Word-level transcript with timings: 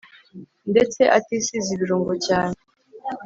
ndetse 0.71 1.01
atisize 1.17 1.69
ibirungo 1.75 2.13
cyane 2.27 2.57